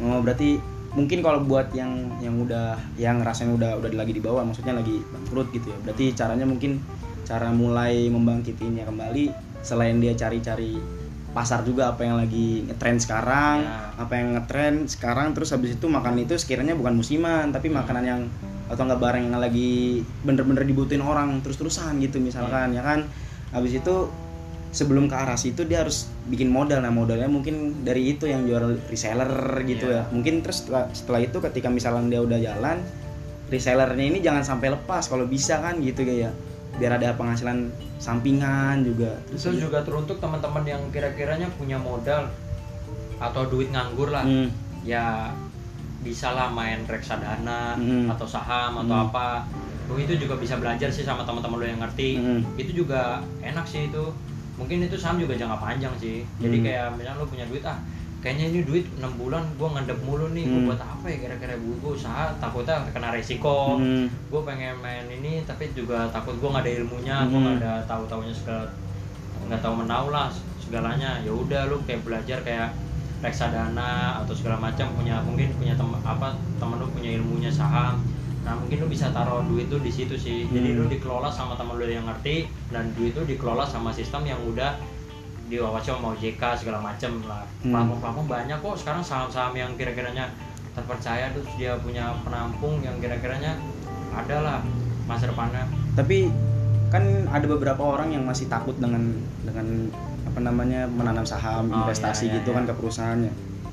[0.02, 0.58] Oh berarti
[0.98, 5.04] mungkin kalau buat yang yang udah yang rasanya udah udah lagi di bawah maksudnya lagi
[5.14, 5.78] bangkrut gitu ya.
[5.86, 6.82] Berarti caranya mungkin
[7.28, 9.30] cara mulai membangkitinnya kembali
[9.62, 10.80] selain dia cari-cari
[11.36, 13.94] pasar juga apa yang lagi ngetrend sekarang Ya.
[14.00, 18.22] apa yang ngetrend sekarang terus habis itu makan itu sekiranya bukan musiman tapi makanan yang
[18.68, 23.06] atau enggak barang yang lagi bener-bener dibutuhin orang terus-terusan gitu misalkan ya kan?
[23.52, 23.96] Habis itu
[24.70, 26.80] sebelum ke arah situ dia harus bikin modal.
[26.80, 29.32] Nah modalnya mungkin dari itu yang jual reseller
[29.64, 30.04] gitu Iya.
[30.06, 30.14] ya.
[30.14, 32.78] Mungkin terus setelah, setelah itu ketika misalnya dia udah jalan
[33.48, 36.36] resellernya ini jangan sampai lepas kalau bisa kan gitu kayak
[36.78, 39.18] biar ada penghasilan sampingan juga.
[39.30, 42.28] Itu juga teruntuk teman-teman yang kira-kiranya punya modal
[43.18, 44.22] atau duit nganggur lah.
[44.22, 44.52] Hmm,
[44.84, 45.32] ya
[45.98, 48.06] bisa lah main reksadana Hmm.
[48.08, 49.06] atau saham atau Hmm.
[49.10, 49.28] apa.
[49.88, 52.10] Lu itu juga bisa belajar sih sama teman-teman lu yang ngerti.
[52.20, 52.42] Hmm.
[52.54, 54.04] itu juga enak sih itu
[54.58, 56.66] mungkin itu saham juga jangka panjang sih jadi Hmm.
[56.66, 57.78] kayak misalnya lu punya duit ah
[58.18, 60.66] kayaknya ini duit 6 bulan gua ngendep mulu nih Hmm.
[60.66, 65.46] buat apa ya kira-kira gua, gua usaha takutnya kena resiko hmm, gue pengen main ini
[65.46, 67.46] tapi juga takut gue nggak ada ilmunya gue Hmm.
[67.46, 68.66] nggak ada tahu taunya segala
[69.46, 72.74] nggak tahu menau lah segalanya ya udah lu kayak belajar kayak
[73.18, 77.98] reksadana atau segala macam punya mungkin punya teman apa temen lu punya ilmunya saham
[78.48, 80.80] nah mungkin lu bisa taruh duit tuh di situ sih jadi Hmm.
[80.80, 84.80] lu dikelola sama temen lu yang ngerti dan duit itu dikelola sama sistem yang udah
[85.48, 87.76] diawasi sama OJK segala macem lah Hmm.
[87.76, 90.32] platform-platform banyak kok sekarang saham-saham yang kira-kiranya
[90.72, 93.60] terpercaya terus dia punya penampung yang kira-kiranya
[94.16, 94.60] ada lah
[95.04, 96.32] masa depannya tapi
[96.88, 99.12] kan ada beberapa orang yang masih takut dengan
[99.44, 99.92] dengan
[100.24, 102.56] apa namanya menanam saham Oh, investasi iya, iya, gitu iya.
[102.56, 103.32] kan ke perusahaannya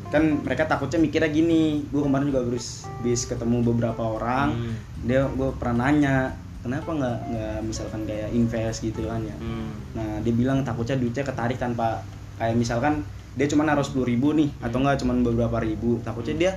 [0.09, 1.85] kan mereka takutnya mikirnya gini.
[1.89, 4.55] Gue kemarin juga bis bis ketemu beberapa orang.
[4.55, 9.37] Hmm, dia gue pernah nanya kenapa nggak nggak misalkan kayak invest gitu kan ya?
[9.37, 12.01] Hmm, nah dia bilang takutnya duitnya ketarik tanpa
[12.35, 14.87] kayak misalkan dia cuma naruh sepuluh ribu nih atau Hmm.
[14.87, 15.99] enggak cuma beberapa ribu.
[16.01, 16.53] Takutnya dia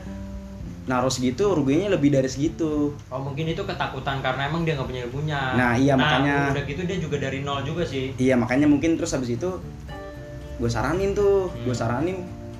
[0.88, 2.96] naruh segitu ruginya lebih dari segitu.
[3.12, 5.42] Oh mungkin itu ketakutan karena emang dia nggak punya ilmunya.
[5.52, 8.16] Nah, iya, makanya- udah gitu dia juga dari nol juga sih.
[8.16, 9.50] Iya makanya mungkin terus habis itu
[10.58, 11.76] gue saranin tuh, gue Hmm.
[11.76, 12.18] saranin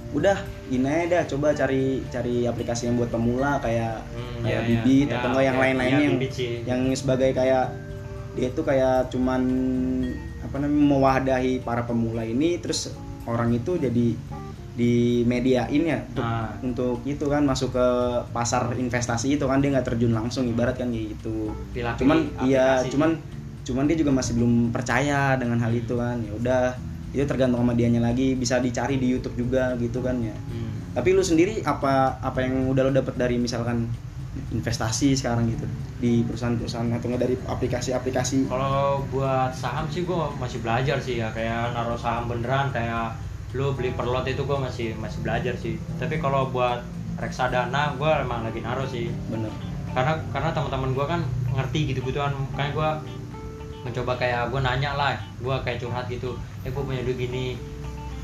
[0.10, 4.70] udah ini aja dah coba cari cari aplikasi yang buat pemula kayak Hmm, kayak iya,
[4.70, 4.80] iya.
[4.80, 5.64] bibit Ya, atau enggak yang oke.
[5.64, 6.18] lain-lainnya Iya, yang
[6.64, 7.66] yang sebagai kayak
[8.34, 9.42] dia itu kayak cuman
[10.40, 12.94] apa namanya mewadahi para pemula ini terus
[13.26, 14.14] orang itu jadi
[14.72, 14.94] di
[15.24, 16.54] mediain ya untuk Nah.
[16.62, 17.88] untuk itu kan masuk ke
[18.30, 21.50] pasar investasi itu kan dia nggak terjun langsung ibarat kan gitu
[21.98, 23.18] cuman iya cuman
[23.66, 26.64] cuman dia juga masih belum percaya dengan hal itu kan ya udah
[27.16, 28.36] itu tergantung sama dianya lagi.
[28.36, 30.34] Bisa dicari di YouTube juga gitu kan ya.
[30.34, 30.66] Hmm.
[30.98, 33.86] tapi lu sendiri apa apa yang udah lo dapet dari misalkan
[34.50, 35.66] investasi sekarang gitu?
[35.98, 38.50] Di perusahaan-perusahaan atau nggak dari aplikasi-aplikasi?
[38.50, 41.30] Kalau buat saham sih gue masih belajar sih ya.
[41.34, 43.18] Kayak naruh saham beneran kayak
[43.56, 45.78] lu beli per lot itu gue masih masih belajar sih.
[45.98, 46.82] Tapi kalau buat
[47.18, 49.10] reksadana gue emang lagi naruh sih.
[49.30, 49.50] Bener.
[49.94, 51.22] Karena karena teman-teman gue kan
[51.58, 52.90] ngerti gitu gituan kayak gue
[53.88, 56.36] mencoba kayak gue nanya lah gue kayak curhat gitu.
[56.62, 57.56] Eh gue punya duit gini.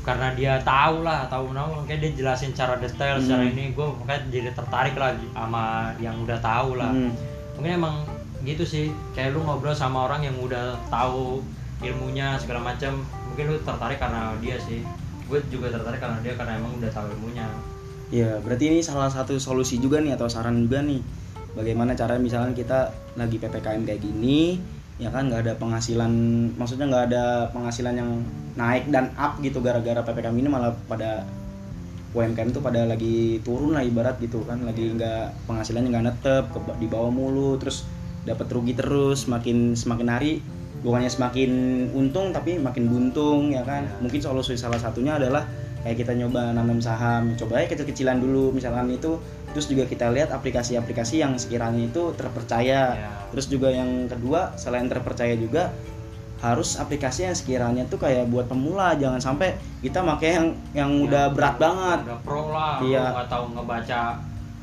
[0.04, 3.24] Karena dia tahu lah tahu tahu kayak dia jelasin cara detail Hmm.
[3.24, 3.72] secara ini.
[3.72, 5.64] Gue makanya jadi tertarik lah sama
[5.96, 6.92] yang udah tahu lah.
[6.92, 7.12] Hmm.
[7.54, 7.96] mungkin emang
[8.42, 8.92] gitu sih.
[9.16, 11.40] Kayak lu ngobrol sama orang yang udah tahu
[11.80, 13.00] ilmunya segala macam
[13.30, 14.84] mungkin lu tertarik karena dia sih.
[15.24, 17.46] Gue juga tertarik karena dia karena emang udah tahu ilmunya.
[18.12, 21.00] Ya berarti ini salah satu solusi juga nih atau saran juga nih.
[21.54, 24.58] Bagaimana cara misalnya kita lagi ppkm kayak gini
[24.94, 26.12] ya kan nggak ada penghasilan
[26.54, 28.10] maksudnya nggak ada penghasilan yang
[28.54, 31.26] naik dan up gitu gara-gara ppkm ini malah pada
[32.14, 36.78] UMKM tuh pada lagi turun lah ibarat gitu kan lagi nggak penghasilannya nggak netep ke-
[36.78, 37.82] di bawah mulu terus
[38.22, 40.38] dapat rugi terus semakin semakin hari
[40.86, 41.50] bukannya semakin
[41.90, 43.98] untung tapi makin buntung ya kan Ya.
[43.98, 45.42] mungkin solusi salah satunya adalah
[45.82, 49.18] kayak kita nyoba nanam saham coba aja kecil-kecilan dulu misalkan itu
[49.54, 53.10] terus juga kita lihat aplikasi-aplikasi yang sekiranya itu terpercaya Ya.
[53.30, 55.70] terus juga yang kedua selain terpercaya juga
[56.36, 61.30] harus aplikasi yang sekiranya tuh kayak buat pemula jangan sampai kita pakai yang yang udah
[61.30, 63.14] berat banget udah pro lah Iya.
[63.14, 64.00] lu tahu ngebaca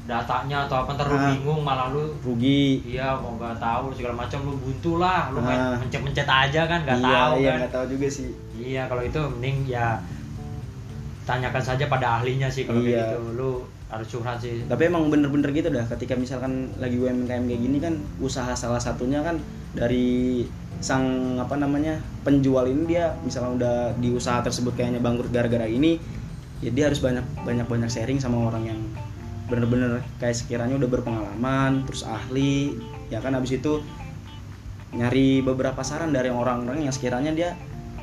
[0.01, 1.29] datanya atau apa ntar lu Ah.
[1.31, 5.57] bingung malah lu rugi iya mau nggak tahu segala macam lu buntu lah lu main
[5.57, 5.77] Ah.
[5.79, 9.17] mencet-mencet aja kan nggak iya tahu iya kan nggak tahu juga sih iya kalau itu
[9.31, 9.87] mending ya
[11.23, 13.07] tanyakan saja pada ahlinya sih kalau Iya.
[13.07, 13.51] gitu lu
[13.91, 14.63] harus curhat sih.
[14.65, 19.19] Tapi emang bener-bener gitu dah ketika misalkan lagi UMKM kayak gini kan usaha salah satunya
[19.19, 19.37] kan
[19.75, 20.47] dari
[20.81, 26.01] sang apa namanya penjual ini dia misalnya udah di usaha tersebut kayaknya bangkrut gara-gara ini
[26.63, 28.79] ya dia harus banyak banyak banyak sharing sama orang yang
[29.45, 32.73] bener-bener kayak sekiranya udah berpengalaman terus ahli
[33.13, 33.83] ya kan habis itu
[34.95, 37.53] nyari beberapa saran dari orang-orang yang sekiranya dia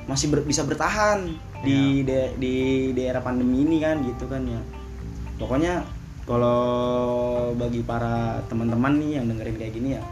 [0.06, 1.24] masih ber- bisa bertahan
[1.66, 2.56] di de- di
[2.94, 4.60] daerah pandemi ini kan gitu kan ya
[5.38, 5.86] pokoknya
[6.28, 10.02] kalau bagi para teman-teman nih yang dengerin kayak gini ya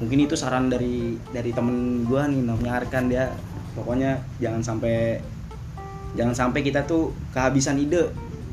[0.00, 3.28] mungkin itu saran dari dari temen gua nih namanya Arkan dia.
[3.76, 5.20] Pokoknya jangan sampai
[6.16, 8.10] jangan sampai kita tuh kehabisan ide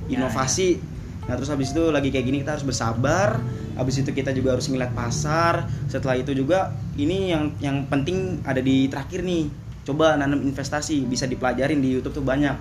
[0.07, 0.79] Ya, inovasi.
[1.27, 3.43] Nah terus habis itu lagi kayak gini kita harus bersabar.
[3.75, 5.67] Habis itu kita juga harus ngeliat pasar.
[5.91, 9.51] Setelah itu juga ini yang yang penting ada di terakhir nih.
[9.83, 12.55] Coba nanam investasi bisa dipelajarin di YouTube tuh banyak.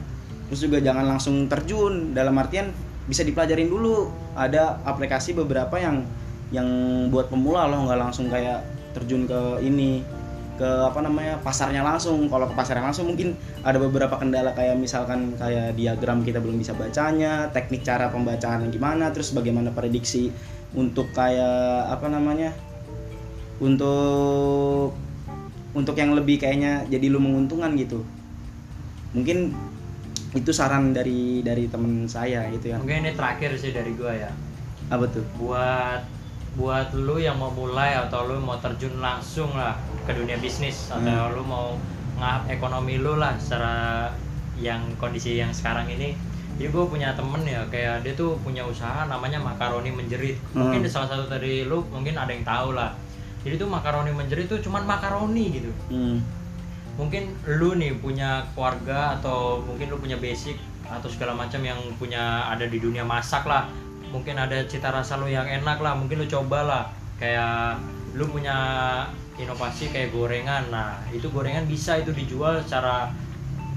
[0.50, 2.74] Terus juga jangan langsung terjun dalam artian
[3.06, 4.10] bisa dipelajarin dulu.
[4.34, 6.04] Ada aplikasi beberapa yang
[6.54, 6.68] yang
[7.10, 8.62] buat pemula loh nggak langsung kayak
[8.94, 10.06] terjun ke ini
[10.56, 12.26] ke apa namanya pasarnya langsung.
[12.26, 16.72] Kalau ke pasarnya langsung mungkin ada beberapa kendala kayak misalkan kayak diagram kita belum bisa
[16.74, 20.32] bacanya teknik cara pembacaan yang gimana terus bagaimana prediksi
[20.74, 22.52] untuk kayak apa namanya
[23.60, 24.92] untuk
[25.76, 28.00] untuk yang lebih kayaknya jadi lu menguntungkan gitu.
[29.12, 29.52] Mungkin
[30.36, 32.76] itu saran dari dari temen saya gitu ya.
[32.76, 34.30] Mungkin ini terakhir sih dari gua ya.
[34.86, 35.24] Apa tuh?
[35.34, 36.04] Buat
[36.56, 41.04] buat lu yang mau mulai atau lu mau terjun langsung lah ke dunia bisnis atau
[41.04, 41.34] Hmm.
[41.36, 41.76] lu mau
[42.16, 44.08] ngap ekonomi lu lah secara
[44.56, 46.16] yang kondisi yang sekarang ini.
[46.56, 50.40] Jadi gue punya temen ya kayak dia tuh punya usaha namanya makaroni menjerit.
[50.52, 50.88] Mungkin Hmm.
[50.88, 52.96] salah satu dari lu mungkin ada yang tahu lah.
[53.44, 55.70] Jadi tuh makaroni menjerit tuh cuman makaroni gitu.
[55.92, 56.24] Hmm.
[56.96, 60.56] Mungkin lu nih punya keluarga atau mungkin lu punya basic
[60.88, 63.68] atau segala macam yang punya ada di dunia masak lah.
[64.10, 66.84] Mungkin ada cita rasa lu yang enak lah mungkin lu coba lah.
[67.20, 67.80] Kayak
[68.16, 68.56] lu punya
[69.36, 70.72] inovasi kayak gorengan.
[70.72, 73.12] Nah itu gorengan bisa itu dijual secara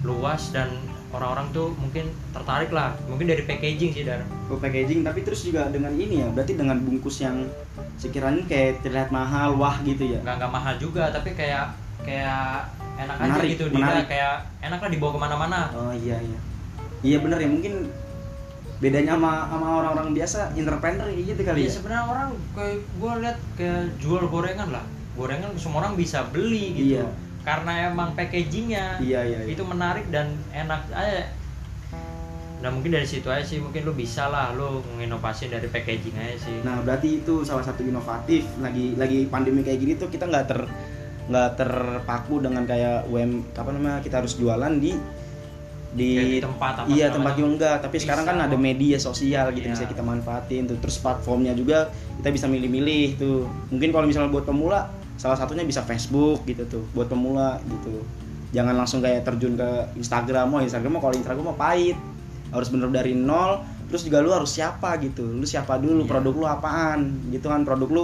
[0.07, 0.71] luas dan
[1.11, 2.95] orang-orang tuh mungkin tertarik lah.
[3.11, 5.03] Mungkin dari packaging sih dan Ke packaging.
[5.03, 7.51] Tapi terus juga dengan ini ya berarti dengan bungkus yang
[7.99, 10.23] sekiranya kayak terlihat mahal wah gitu ya?
[10.23, 11.11] Nggak nggak mahal juga.
[11.11, 11.75] Tapi kayak
[12.07, 14.03] kayak enak aja Menarik, gitu menarik.
[14.03, 15.59] dia kayak enak lah dibawa ke mana-mana.
[15.71, 16.39] Oh iya iya.
[16.99, 17.73] Iya bener ya mungkin
[18.79, 21.73] bedanya sama sama orang-orang biasa entrepreneur gitu kali Iya ya.
[21.79, 24.83] sebenarnya orang kayak gue lihat kayak jual gorengan lah.
[25.15, 26.99] Gorengan semua orang bisa beli gitu.
[26.99, 27.07] Iya.
[27.39, 29.55] karena emang packagingnya iya iya, iya.
[29.55, 31.31] itu menarik dan enak aja.
[32.59, 36.35] Nah mungkin dari situ aja sih mungkin lu bisa lah lu nginovasi dari packaging aja
[36.35, 36.59] sih.
[36.67, 38.43] Nah berarti itu salah satu inovatif.
[38.59, 40.59] Lagi lagi pandemi kayak gini tuh kita nggak ter
[41.29, 44.97] nggak terpaku dengan kayak UM apa namanya kita harus jualan di
[45.89, 47.75] di, Kayak di tempat apa iya tempat juga enggak.
[47.81, 48.03] Tapi Bisa.
[48.05, 49.73] sekarang kan ada media sosial gitu Iya.
[49.73, 50.77] bisa kita manfaatin tuh.
[50.77, 51.89] Terus platformnya juga
[52.21, 53.49] kita bisa milih-milih tuh.
[53.73, 54.89] Mungkin kalau misalnya buat pemula
[55.19, 58.05] salah satunya bisa Facebook gitu tuh buat pemula gitu.
[58.53, 60.53] Jangan langsung kayak terjun ke Instagram.
[60.53, 61.97] Oh Instagram kalau Instagram mah pahit.
[62.53, 63.61] Harus bener dari nol.
[63.89, 65.25] Terus juga lu harus siapa gitu?
[65.25, 66.05] Lu siapa dulu?
[66.05, 66.09] Iya.
[66.09, 67.29] produk lu apaan?
[67.33, 68.03] Gitu kan produk lu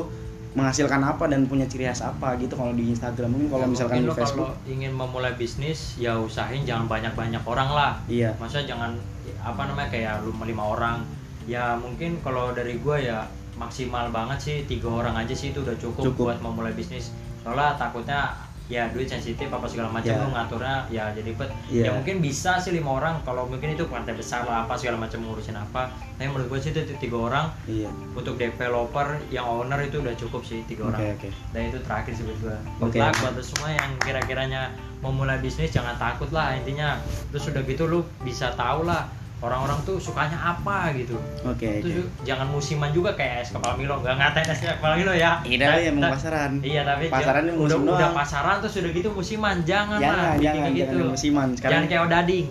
[0.56, 3.28] menghasilkan apa dan punya ciri khas apa gitu kalau di Instagram.
[3.28, 7.44] Mungkin kalau Ya, misalkan mungkin di Facebook kalau ingin memulai bisnis ya usahain jangan banyak-banyak
[7.44, 7.92] orang lah.
[8.08, 8.32] Iya.
[8.40, 8.96] Maksudnya jangan
[9.44, 11.04] apa namanya kayak lu lima orang.
[11.46, 13.28] Ya mungkin kalau dari gua ya
[13.60, 16.24] maksimal banget sih tiga orang aja sih itu udah cukup, Cukup.
[16.32, 17.12] buat memulai bisnis.
[17.44, 18.32] Soalnya takutnya
[18.66, 20.18] ya duit sensitif apa segala macam Ya.
[20.18, 21.84] lu ngaturnya ya jadi ribet Iya.
[21.86, 21.92] ya.
[21.94, 25.54] mungkin bisa sih lima orang kalau mungkin itu partai besar lah apa segala macam ngurusin
[25.54, 25.94] apa.
[26.16, 27.46] Tapi menurut gua sih itu tiga orang.
[27.66, 27.94] Iya.
[28.12, 31.14] Untuk developer yang owner itu udah cukup sih tiga orang.
[31.14, 32.58] Oke dan itu terakhir sih buat gua.
[32.82, 32.98] Oke.
[32.98, 34.62] Good luck buat semua yang kira-kiranya
[35.00, 36.98] mau mulai bisnis jangan takut lah intinya.
[37.30, 39.06] Terus udah gitu lu bisa tahu lah
[39.38, 41.20] orang-orang tuh sukanya apa gitu.
[41.44, 41.86] Oke oke.
[41.86, 44.00] ju- jangan musiman juga kayak es kepala Milo.
[44.00, 45.40] Nggak ngatain es kepala Milo ya.
[45.42, 46.52] Iya, Ta- emang ta- pasaran.
[46.62, 49.56] iya tapi Pasarannya jangan- musim udah, udah pasaran terus udah gitu musiman.
[49.62, 51.48] Jangan, lah Jangan, bikin jangan, kayak jangan musiman.
[51.52, 52.46] Sekarang jangan kayak odading.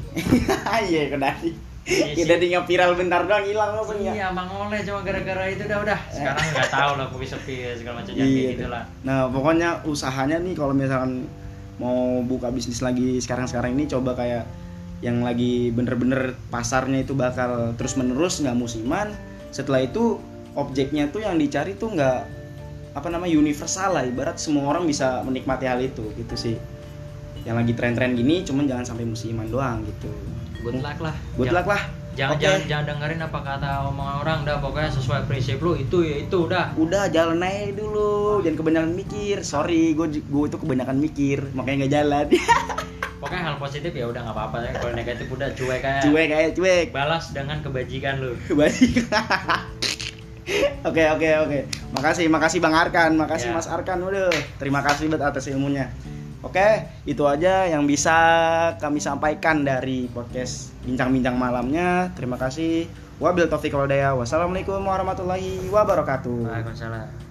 [0.85, 1.51] Iya, ke dadi.
[1.85, 2.25] Iya Ya sih.
[2.27, 4.13] dadi viral bentar doang hilang langsung ya.
[4.15, 5.99] iya mang oleh cuma gara-gara itu udah udah.
[6.09, 8.83] Sekarang nggak tahu lah kopi sepi segala macam jangan Iya, kayak gitu lah.
[9.03, 11.29] Nah, pokoknya usahanya nih kalau misalkan
[11.77, 11.93] mau
[12.23, 14.49] buka bisnis lagi sekarang-sekarang ini coba kayak
[15.03, 19.11] yang lagi bener-bener pasarnya itu bakal terus menerus nggak musiman.
[19.51, 20.19] Setelah itu
[20.55, 22.19] objeknya tuh yang dicari tuh nggak
[22.95, 24.05] apa namanya universal lah.
[24.07, 26.57] Ibarat semua orang bisa menikmati hal itu gitu sih.
[27.45, 30.09] Yang lagi tren-tren gini cuman jangan sampai musiman doang gitu.
[30.63, 31.15] Good luck lah.
[31.37, 31.83] Good Jangan- luck lah.
[32.15, 32.47] jangan Oke.
[32.47, 34.57] jangan jangan dengerin apa kata omongan orang dah.
[34.63, 38.39] Pokoknya sesuai prinsip lu itu ya itu udah udah jalan aja dulu.
[38.41, 39.37] Jangan kebanyakan mikir.
[39.43, 42.27] Sorry gue gue itu kebanyakan mikir makanya nggak jalan
[43.25, 46.51] pokoknya hal positif ya udah nggak apa-apa ya kalau negatif udah cuek aja cuek kayak
[46.53, 49.09] cuek balas dengan kebajikan lu Baik.
[50.85, 51.61] Oke oke oke.
[51.97, 53.57] Makasih makasih Bang Arkan, makasih Ya.
[53.57, 54.29] Mas Arkan udah.
[54.61, 55.89] Terima kasih buat atas ilmunya.
[56.45, 58.13] Oke, itu aja yang bisa
[58.77, 62.13] kami sampaikan dari podcast bincang-bincang malamnya.
[62.13, 62.85] Terima kasih.
[63.17, 63.73] Wabil taufiq.
[63.73, 66.45] Wassalamualaikum warahmatullahi wabarakatuh.
[66.45, 67.24] Waalaikumsalam